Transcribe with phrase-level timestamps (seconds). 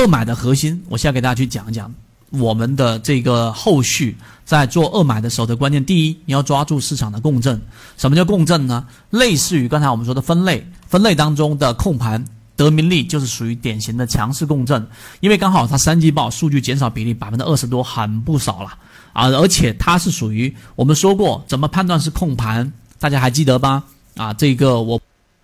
[0.00, 1.92] 二买的核心，我现在给大家去讲一讲
[2.30, 5.84] 我们的这个后续在做二买的时候的关键。
[5.84, 7.60] 第一，你要抓住市场的共振。
[7.98, 8.86] 什么叫共振呢？
[9.10, 12.24] 类似于刚才我们说的分类，分类当中的控盘。
[12.56, 14.86] 德明利就是属于典型的强势共振，
[15.20, 18.70] 因为刚好它三季报数据减少比例百分之二十多，很不少了
[19.12, 19.28] 啊！
[19.28, 23.82] 而且它是属于我们说过怎么判断是控盘，大家还记得吧？
[24.16, 24.98] 啊，这个我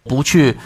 [0.05, 0.57] 不去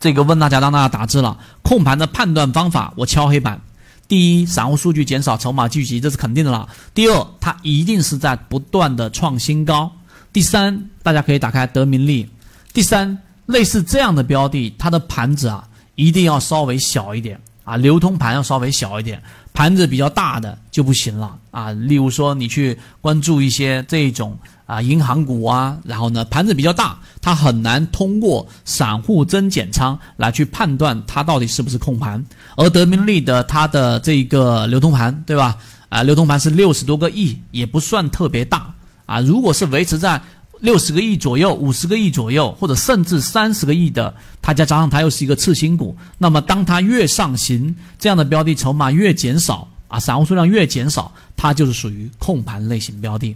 [0.00, 1.38] 这个问大家，让大家打字了。
[1.62, 3.60] 控盘的判断方法，我敲黑板：
[4.08, 9.88] 第一，散户数据减少，筹码聚集，这是肯定的了；第二，它一定是在不断的创新高；
[10.32, 12.26] 第三，大家可以打开德明利；
[12.72, 15.66] 第三，类似这样的标的，它的盘子啊。
[15.96, 21.70] 一定要稍微小一点啊，流通盘要稍微小一点，盘子比较大的就不行了啊。
[21.72, 32.24] 例如说，你去关注一些这种啊银行股啊，然后呢盘子比较大，它很难通过散户增减仓来去判断它到底是不是控盘。
[32.56, 35.56] 而德明利的它的这个流通盘，对吧？
[35.88, 38.72] 啊，流通盘是六十多个亿，也不算特别大
[39.06, 39.20] 啊。
[39.20, 40.20] 如果是维持在。
[40.60, 53.34] 六十个亿左右，五十个亿左右，或者甚至三十个亿的，它再加上它又是一个次新股，那么当它越上行，这样的标的筹码越减少啊，散户数量越减少，它就是属于控盘类型标的。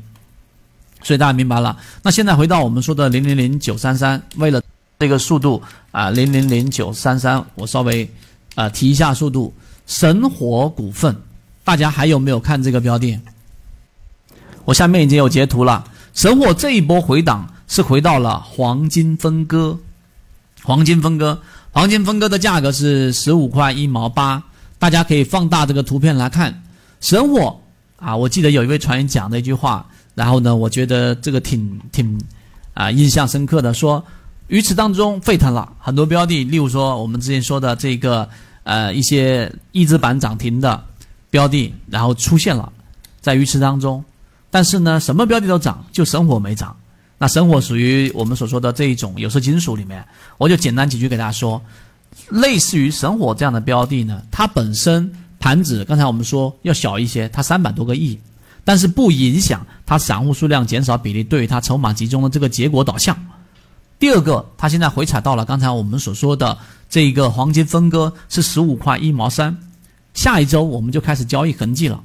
[1.02, 1.76] 所以大家明白了。
[2.02, 4.62] 那现在回到我们说的零零零九三三，为了
[4.98, 8.08] 这个速度啊，零零零九三三，我稍微
[8.54, 9.52] 啊提一下速度。
[9.86, 11.14] 神火股份，
[11.62, 13.18] 大家还有没有看这个标的？
[14.64, 15.84] 我下面已经有截图了。
[16.14, 19.76] 神火这一波回档是回到了黄金分割，
[20.62, 21.36] 黄金分割，
[21.72, 24.40] 黄金分割的价格是十五块一毛八，
[24.78, 26.62] 大家可以放大这个图片来看。
[27.00, 27.58] 神火
[27.96, 32.18] 啊，我记得有一位船员讲的一句话，然后呢，我觉得这个挺挺
[32.74, 34.02] 啊印象深刻的，说
[34.46, 38.28] 鱼池当中沸腾了很多标的，例如说我们之前说的这个
[38.62, 40.80] 呃一些一字板涨停的
[41.28, 42.72] 标的，然后出现了
[43.20, 44.02] 在鱼池当中。
[44.54, 46.76] 但是呢，什么标的都涨，就神火没涨。
[47.18, 50.06] 那神火属于我们所说的这一种有色金属里面，
[50.38, 51.60] 我就简单几句给大家说，
[52.28, 58.16] 类似于神火这样的标的呢，它本身盘子刚才我们说要小一些，它三百多个亿，
[58.62, 63.18] 但是不影响它散户数量减少比例对于它筹码集中的这个结果导向。
[63.98, 66.56] 第二个，它现在回踩到了刚才我们所说的
[66.88, 69.58] 这一个黄金分割是十五块一毛三，
[70.14, 72.00] 下一周我们就开始交易痕迹了，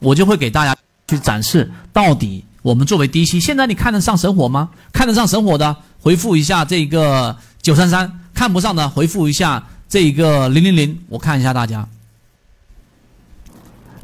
[0.00, 0.73] 我就会给大家。
[1.18, 4.70] 展示到底我们作为低吸，现在你看得上神火吗？
[4.92, 10.98] 看得上神火的回复一下这个九三三，看不上的回复一下这个零零零。
[11.08, 11.86] 我看一下大家，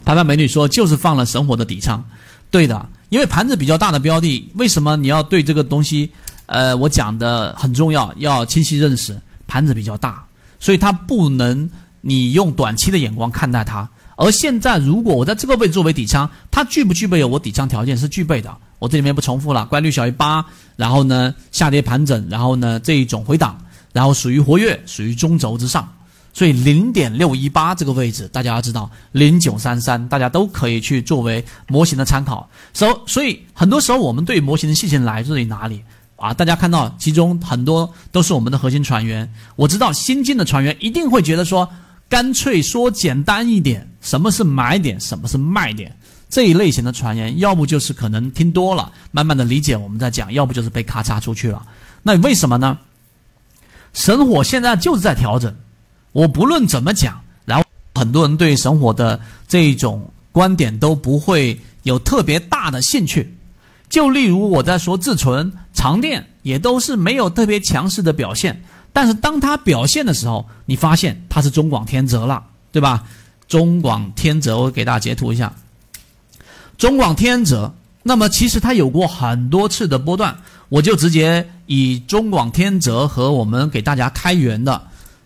[0.05, 2.03] 白白美女说就是放了神火的底仓，
[2.51, 6.11] 对的，因为盘子比较大的标的，为什么你要对这个东西？
[6.47, 10.25] 呃，我讲的很重要，要清晰认识，盘子比较大，
[10.59, 13.89] 所以它不能你用短期的眼光看待它。
[14.23, 17.97] 而现在，如果我在这个位置作为底仓，它具不具备有我底仓条件？
[17.97, 18.55] 是具备的。
[18.79, 20.45] 我这里面不重复了，乖率小于八，
[20.77, 23.59] 然后呢下跌盘整，然后呢这一种回档，
[23.95, 25.91] 然后属于活跃，属于中轴之上。
[26.35, 32.47] 所以零点六一八这个位置，大家要知道零九三三，大家都可以去作为模型的参考。
[32.75, 35.81] 所所以很多时候我们对模型的信心来自于哪里
[36.17, 36.35] 啊？
[36.35, 39.33] 大家看到其中很多都是我们的核心船员。
[39.57, 41.67] 我知道新进的船员一定会觉得说。
[42.11, 45.95] 干脆说简单一点，什么是买点，什么是卖点？
[46.29, 51.61] 这一类型的传言，要不就是可能听多了，慢慢的理解我们在讲，要不就是被咔嚓出去了。
[52.03, 52.79] 那为什么呢？
[53.93, 55.53] 神火现在就是在调整，
[56.13, 57.65] 我不论怎么讲，然后
[57.97, 63.37] 很多人对神火的这种观点都不会有特别大的兴趣。
[63.89, 68.63] 就例如我在说自存、长电，也都是没有特别强势的表现。
[68.93, 73.05] 但是当它表现的时候，你发现它是中广天泽了，对吧？
[73.51, 75.53] 中广天泽，我给大家截图一下。
[76.79, 77.75] 中广天泽，
[78.05, 80.39] 那么其实它有过很多次的波段，
[80.69, 84.81] 我就直接以中广天泽和我们给大家开源的，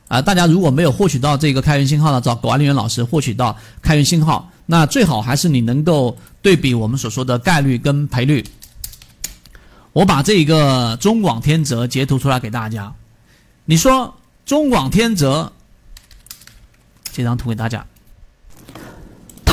[0.09, 8.43] 啊，大家如果没有获取到这个开源信号呢，找管理员老师获取到开源信号，那最好还是你能够对比我们所说的概率跟赔率。
[9.93, 12.91] 我把这个中广天泽截图出来给大家。
[13.67, 14.15] 你说
[14.47, 15.53] 中广天泽
[17.13, 17.87] 这张图给大家，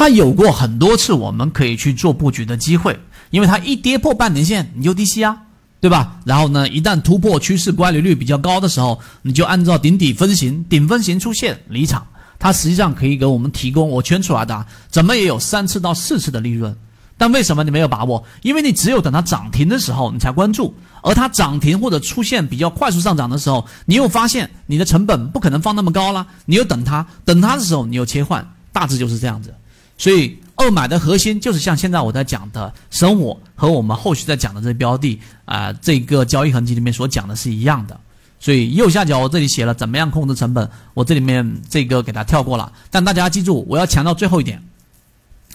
[0.01, 2.99] 它有过很多次我们可以去做布局的机会，
[3.29, 5.37] 因为它一跌破半年线你就低吸啊，
[5.79, 6.15] 对吧？
[6.25, 12.03] 然后呢，一旦突破趋势乖离率比较高的时候，你就按照顶底分型，顶分型出现离场，
[12.39, 16.75] 它实际上可以给我们提供我圈出来的，怎么也有三次到四次的利润。
[17.15, 18.25] 但为什么你没有把握？
[18.41, 20.73] 因为你只有等它涨停的时候你才关注，
[21.03, 28.43] 而它涨停或者出现比较快速上涨的时候，你又发现你的成本不可能放那么高了，你又等它，等它的时候你又切换，
[28.73, 29.53] 大致就是这样子。
[30.01, 37.99] 所以二买的核心就是像现在我在讲的生活和我们后续在讲的这标的啊，这个交易痕迹里面所讲的是一样的。
[38.39, 42.73] 所以右下角我这里写了怎么样控制成本，我这里面这个给它跳过了。
[42.89, 44.59] 但大家记住，我要强调最后一点，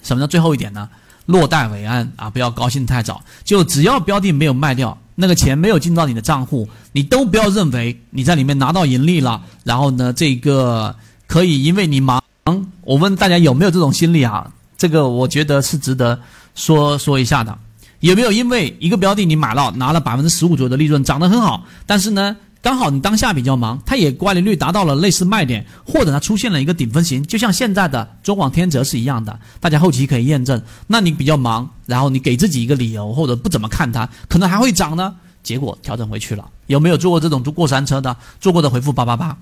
[0.01, 0.87] 什么叫最后一点呢？
[1.25, 3.21] 落袋为安啊，不要高兴太早。
[3.43, 10.95] 就只要标的没有卖掉，那个钱没有进到你的账户，你都不要认为你在里面拿到盈利了，然后呢，这个
[11.27, 12.23] 可以因为你忙。
[12.87, 14.49] 我问大家有没有这种心理啊？
[14.77, 16.17] 这个我觉得是值得
[16.55, 17.57] 说说一下的。
[17.99, 22.37] 有没有因为一个标的你买了拿了百分之十五左右的利润，涨得很好，但是呢？
[22.59, 30.61] 刚好你当下比较忙，它也乖离率达到了类似卖点，或者它出现了一个顶分型，就像现在的中广天泽是一样的，大家后期可以验证。
[30.87, 35.13] 那你比较忙，然后你给自己一个理由，或者不怎么看它，可能还会涨呢，
[35.43, 36.45] 结果调整回去了。
[36.65, 38.15] 有没有做过这种坐过山车的？
[38.41, 39.37] 坐过的回复八八八。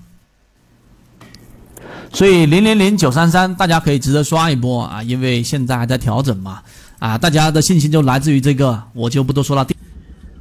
[2.16, 6.62] 所以零零零九三三，大家可以值得刷一波啊，因为现在还在调整嘛，
[6.98, 9.68] 啊，大家的信心就来自于这个，我就不多说了。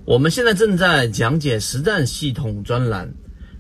[0.06, 3.14] 我们现在正在讲解实战系统专栏，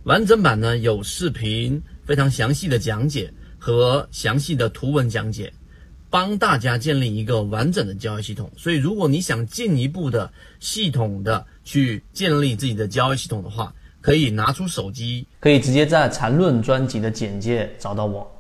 [0.05, 3.29] 完整版呢有视频，非常详细的讲解
[3.59, 5.51] 和详细的图文讲解，
[6.09, 8.49] 帮大家建立一个完整的交易系统。
[8.55, 13.73] 所以，如果你想进一步的系统的去建立自己的交易系统的话，
[14.05, 18.34] 可以拿出手机，可以直接在缠论专辑的简介找到我。